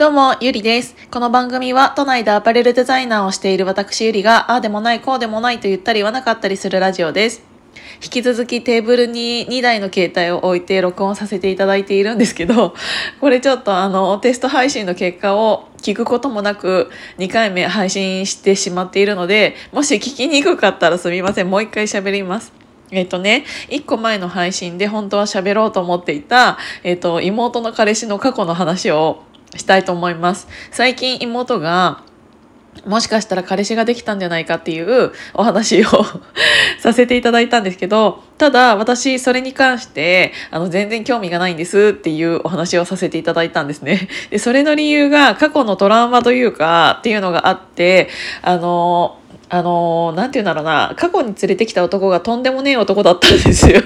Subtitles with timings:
[0.00, 0.96] どうも、ゆりです。
[1.10, 7.42] この番組は都内でアパレルデザイナーをしている私ゆりが、ああでもない、こうでもないと言ったり言わなかったりするラジオです。
[8.02, 12.74] 引き続きテーブルに2台の携帯を置いて録音させていただいているんですけど、
[13.20, 21.50] これちょっとあの、テスト配信の結果を聞くこともなく2回目配信してしまっているので、もし聞きにくかったらすみません。
[21.50, 22.54] もう一回喋ります。
[22.90, 29.24] えっとね、一個前の配信で本当は喋ろうと思っていた、えっと、妹の彼氏の過去の話を
[29.56, 30.48] したいと思います。
[30.70, 32.02] 最近妹が、
[32.86, 35.86] もしかしたら彼氏ができたんじゃないかっていうお話を
[36.78, 44.08] させていただいたんですけど、ただ私それに関してあの全然興味がないんですっていうお話をさせていただいたんですね。
[44.30, 48.08] で、それの理由が過去のトラウマというかっていうのがあって、
[48.42, 53.82] あの、あの、なんて言うんだろうな、過去に連れてきた男がとんでもねえ男だったんですよ。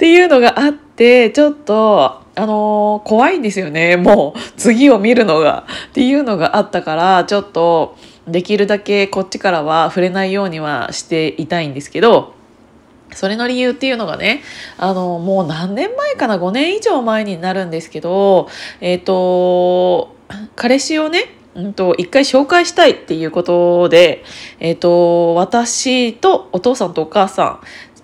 [0.00, 3.98] っていうのがあって、ちょっと、あのー怖いんですよね。
[4.00, 5.66] もう、次を見るのが。
[5.88, 12.32] っていうのがあったから、ちょっと、できるだけこっちからは触れないようにはしていたいんですけど、
[13.12, 14.40] それの理由っていうのがね、
[14.78, 18.48] あの、もう何年前かな、5年以上前になるんですけど、
[18.80, 20.16] えっ、と、
[20.56, 24.24] 彼氏をね、うんと、一回紹介したいっていうことで、
[24.60, 27.60] えっ、と、私とお父さんとお母さん、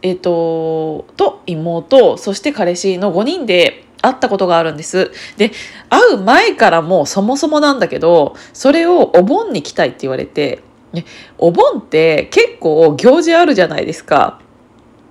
[0.07, 5.11] えっ、と、と妹、そして彼氏の5人で会ったことがあるんです。
[5.37, 5.51] で、
[5.91, 11.05] 会う前からもそもそもなんだけど、それをお盆に来たいって言われて、ね
[11.39, 14.41] お盆って結構行事あるじゃないですか。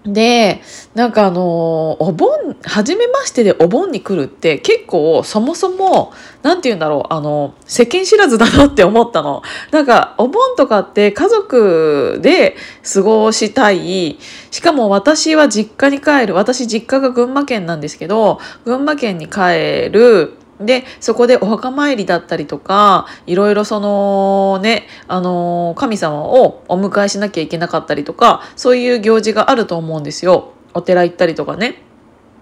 [0.06, 0.62] で、
[0.94, 9.42] なんかあのお盆、初めましてでお盆に来るって結構そもそも、なんて言うんだろう、あの、世間知らずだなって思ったの。
[9.72, 12.56] なんかお盆とかって家族で
[12.94, 14.20] 過ごしたい。
[14.52, 16.36] しかも私は実家に帰る。
[16.36, 20.34] 私実家が群馬県なんですけど、群馬県に帰る。
[20.60, 30.54] で、そこでお墓参りだったりとか、いろいろそのね、あの、神様をお迎えしなきゃいけなかったりとか、そういう行事があると思うんですよ。
[30.74, 31.82] お寺行ったりとかね。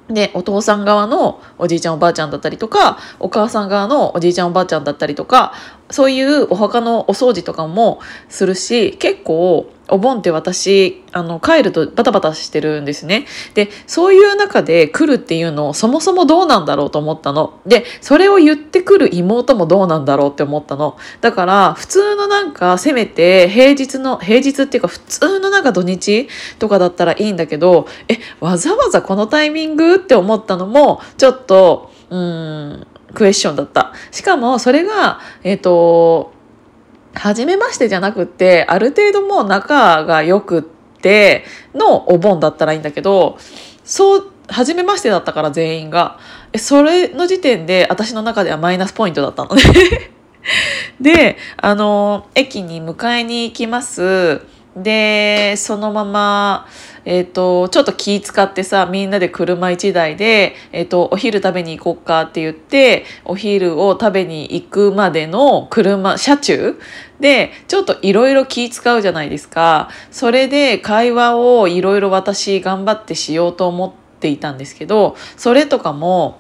[0.10, 5.54] で、お父さん側のおじいちゃんおばあちゃんだったりとか、お母さん側のおじいちゃんおばあちゃんだったりとか、
[5.90, 8.00] そういうお墓のお掃除とかも
[8.30, 13.28] するし、結構お盆って私、あの、帰るとバタバタしてるんですね。
[13.54, 17.60] で、そういう中で来るっていうのをそもそもどうなんだろうと思ったの。
[17.66, 20.98] で、それを言ってくる妹もどうなんだろうって思ったの。
[21.22, 26.28] だから、普通のなんか、せめて平日の、平日っていうか普通のなんか土日
[26.60, 33.94] とかだったらいいんだけど、え、わざわざこのタイミングって思ったのも、ちょっと、うん、クエスチョンだった。
[34.12, 36.34] しかも、それが、えっ、と、
[37.14, 43.38] 初めましてじゃなくって、ある程度もう仲が良くってのお盆だったらいいんだけど、
[43.84, 46.20] そう、初めましてだったから全員が。
[46.52, 49.62] え、それの時点で私の中ではマイナスポイントだったのね。
[51.00, 54.42] で、あの、駅に迎えに行きます。
[54.76, 56.68] で、そのまま、
[57.06, 66.80] えっ、と、ちょっと気使ってさ、みんなで車一台で、えっ、と、お昼食べに行こうかって言って、お昼を食べに行くまでの車、車中
[67.20, 69.90] で、ちょっといろいろ気使うじゃないですか。
[70.10, 76.40] それで会話をいろいろ私頑張ってしようと思っていたんですけど、それとかも、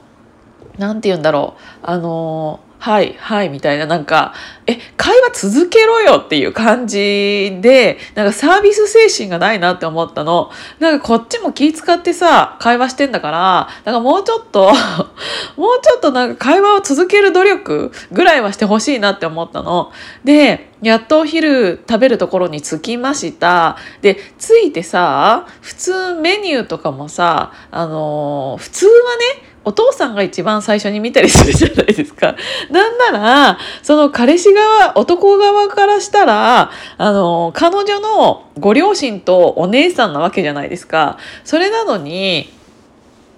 [0.79, 1.61] なんて言うんだろう。
[1.83, 4.33] あのーはい、はい、みたいな、なんか、
[4.67, 10.51] え、会話続けろよっていう感じで、なんかサービス精神がないなって思ったの。
[10.79, 14.73] なんかこっちも気使ってさ、会話してんだから、なんかもうちょっと、
[15.55, 19.93] もうちょっとなんか会話を続ける努力ぐらいはしてほしいなって思ったの。
[20.25, 23.77] で、やっとお昼食べるところに着きました。
[24.01, 32.35] で、着いてさ、普通メニューとかもさ、あのー普通はね、お父さんが一番最初に見たりするじゃないですか。
[32.69, 41.17] なんなら、その彼氏側、男側からしたら、あの、彼女のご両親とお姉さんなわけじゃないですか。
[41.43, 42.51] それなのに、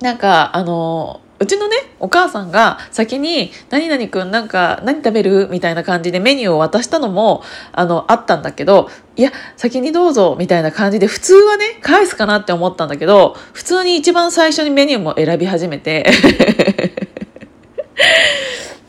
[0.02, 7.44] なんか、あの、うちのね、お母さんが先に、何々くんなんか何食べるみたいな感じでメニューを渡したのも、
[7.74, 16.06] あの、あったんだけど、いや、先にどうぞみたいな感じで、普通はね、返すかなって思ったんだけど、普通に一番最初にメニューも選び始めて、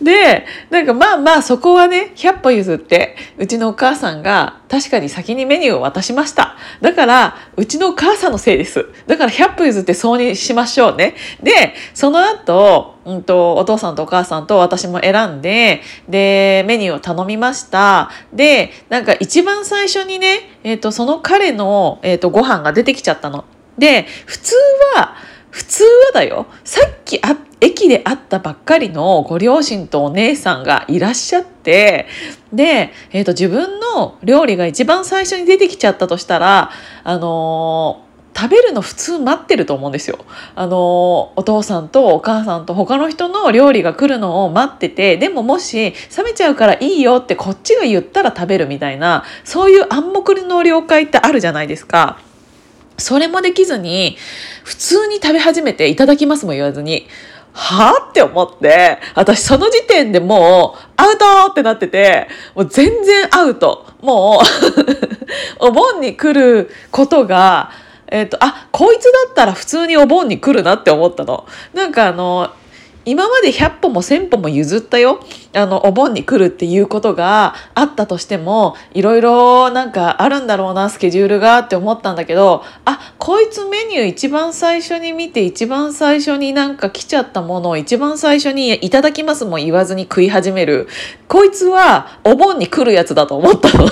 [0.06, 6.54] で、なんかまあまあそこはね、100歩譲って、うちのお母さんが確かに先にメニューを渡しました。
[6.80, 8.86] だから、うちのお母さんのせいです。
[9.08, 11.16] だから100歩譲ってそうにしましょうね。
[11.42, 18.12] で、その後、うんと、お父さんとお母さんと私も選んで、で、メニューを頼みました。
[18.32, 23.44] で、なんか一番最初にね、えっ、と、その彼の、えっ、と、ご飯が出てきちゃったの。
[23.76, 24.54] で、普通
[24.94, 25.16] は、
[25.56, 32.06] 普通はだよさっきあ駅で会ったばっかりのご両親とお姉さんがいらっしゃって
[32.52, 36.70] で、えーと、自分の料理が一番最初に出てきちゃったとしたら
[37.04, 38.06] あのー
[38.38, 40.18] 食べるの普通待ってると思うんですよ。
[40.54, 52.18] あのお父さんとお母さんと他の人の料理が来るのを待っててでももし冷めちゃうからいいよってこっちが言ったら食べるみたいなそういう暗黙の了解ってあるじゃないですか。
[52.98, 54.16] それもできずに
[54.64, 57.06] 普通に食べ始めていただきますも言わずに
[57.58, 63.87] はって思って、私その時点でもうアウトってなってて、もう全然アウト。
[64.02, 64.43] も
[65.60, 67.70] う お盆に来ることが、
[68.08, 71.46] えっ、ー、と、あ、こいつだったら普通にお盆に来るなって思ったの。
[71.72, 72.50] なんかあの、
[73.06, 75.20] 今まで100歩も1000歩も譲ったよ。
[75.54, 90.88] あの、お盆に来るっていうことがあったとしても、いろいろなんかあるんだろうな、スケジュールがって思ったんだけど、あ、こいつメニュー一番最初に見て、一番最初になんか来ちゃったものを一番最初にいただきますも言わずに食い始める。
[91.28, 93.88] こいつはお盆に来るやつだと思ったの。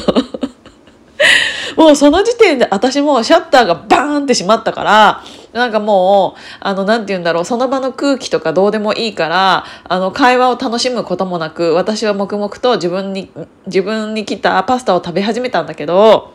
[1.77, 5.23] もうその時点で私もシャッターがバーンって閉まったから、
[5.55, 13.31] なんかもう、あの、なんて言うんだろう、その場の空気とかどうでもいいから、あの、会話を楽しむこともなく、私は黙々と自分に、
[13.67, 16.35] 自分に来たパスタを食べ始めたんだけど、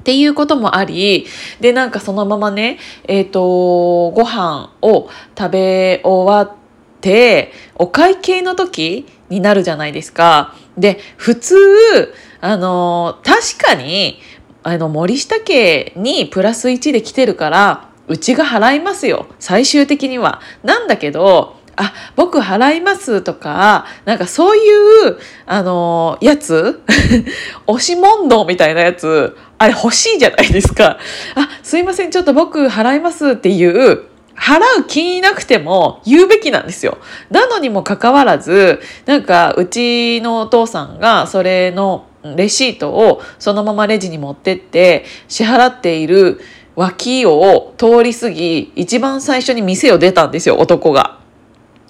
[0.00, 1.26] っていうこともあり、
[1.60, 6.56] で、なんかそのままね、えっ、ー、と、ご飯を食べ終わっ
[7.00, 10.52] て、お会計の時になるじゃないですか。
[10.76, 14.18] で、普通、あの、確かに、
[14.64, 19.26] あの、森下家にプラス1で来てるから、うちが払いますよ。
[19.38, 20.40] 最終的には。
[20.62, 24.60] なんだけど、あ、僕払いますとか、なんかそうい
[25.08, 26.82] う、あの、やつ？
[27.66, 30.98] 押し問答みたいなやつ、あれ欲しいじゃないですか。
[31.34, 34.02] あ、すいません、ちょっと僕払いますっていう、
[34.36, 36.98] 払う気なくても言うべきなんですよ。
[37.30, 46.40] なのにもかかわらず、なんかうちのお父さんがそれのレシートをそのままレジに持ってって支払っている
[46.76, 51.20] 脇を通り過ぎ一番最初に店を出たんですよ男が。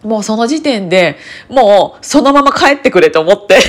[0.03, 1.17] もうその時点で
[1.49, 3.61] もうそのまま帰ってくれと思って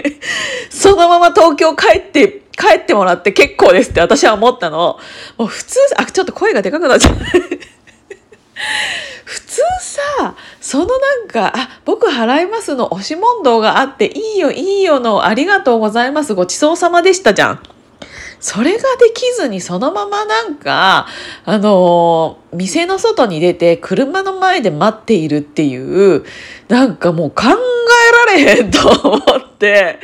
[0.68, 4.98] そのまま東京帰って帰ってもらって結構ですって私は思ったの。
[5.38, 7.14] もう普通あちょっと声がでかくなっちゃう
[9.24, 17.62] 普通さそのなんか「あ僕払います」の押し問答があって「いいよいいよ」の「ありがとうございますごちそうさまでした」じゃん。
[18.40, 21.06] それができずにそのままなんか、
[21.44, 26.24] あのー、店の外に出て車の前で待っているっていう、
[26.68, 30.00] なんかもう考えられへんと思って、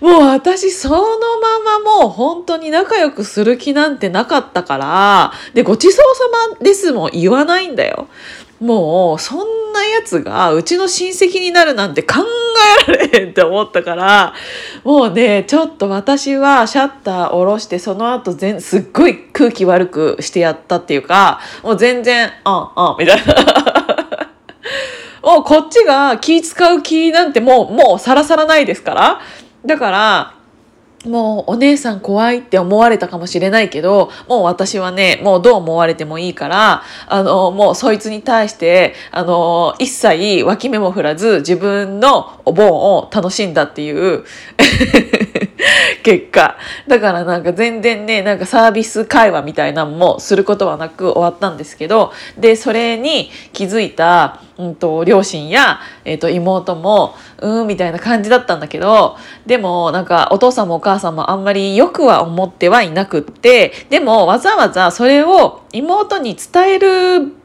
[0.00, 8.08] もう私そのままもう本当に仲良くする気なんてなかったから、で、ごちそうさまですも言わないんだよ。
[8.62, 12.18] もうそんなやつがうちの親戚になるなんて考
[12.86, 14.34] えられへんって思ったから
[14.84, 23.34] もうねちょっと私はシャッター下ろしてその後全すっごい空気悪くしてやったっていうかもう全然「あんあん」みたいな。
[25.22, 29.20] もうこっちが気使う気なんてもうもうさらさらないですから
[29.64, 30.34] だから
[31.06, 44.24] もうお姉さん怖いって思われたかもしれないけど、もう私はね、もうどう思われてもいいから、あの、もうそいつに対して、あの、一切脇目も振らず自分のお盆を楽しんだっていう
[46.02, 46.56] 結果。
[46.86, 59.16] だからなんか全然ね、なんかサービス会話みたいなのもすることはなく終わったんですけど、で、それに気づいた、うんと、両親や、えっ、ー、と、妹も、うん、みたいな感じだったんだけど、
[59.46, 67.42] でも、なんか、お父さんもお母さんもあんまりよくは思ってはいなくって、でも、わざわざそれを妹に伝える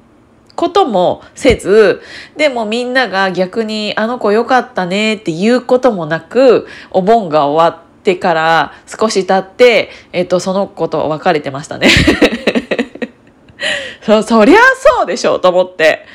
[0.58, 2.02] こともせず、
[2.36, 11.90] でもみんなが逆にあの子良かったねっていうこともなく、お盆が終わってから少し経って、えっと、その子と別れてましたね。
[14.02, 14.58] そ、そりゃ
[14.98, 16.06] そうでしょうと思って。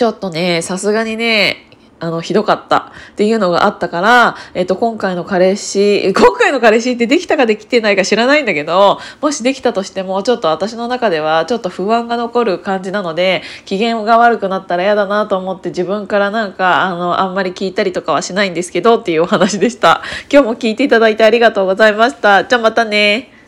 [0.00, 1.66] ちょっとね、さすがにね、
[1.98, 20.00] あの、ひどかったっていうのがあったから、えっと、今回の彼氏、 今回の彼氏ってできたかできてないか知らないんだけど、もしできたとしても、ちょっと私の中ではちょっと不安が残る感じなので、機嫌が悪くなったら嫌だなと思って自分からなんか、あの、あんまり聞いたりとかはしないんですけどっていうお話でした。
[20.32, 22.44] 今日も聞いていただいてありがとうございました。
[22.44, 23.39] じゃあまたね。